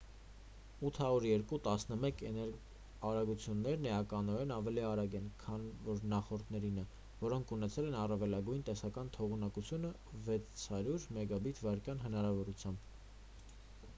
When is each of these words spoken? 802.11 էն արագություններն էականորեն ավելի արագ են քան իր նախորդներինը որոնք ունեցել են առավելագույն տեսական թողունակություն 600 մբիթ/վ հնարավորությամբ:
802.11 0.87 2.21
էն 2.29 2.37
արագություններն 3.09 3.85
էականորեն 3.89 4.53
ավելի 4.55 4.83
արագ 4.93 5.17
են 5.19 5.27
քան 5.43 5.67
իր 5.93 6.01
նախորդներինը 6.13 6.85
որոնք 7.21 7.53
ունեցել 7.59 7.91
են 7.91 7.99
առավելագույն 8.05 8.67
տեսական 8.71 9.13
թողունակություն 9.19 9.87
600 10.31 11.07
մբիթ/վ 11.19 12.01
հնարավորությամբ: 12.07 12.91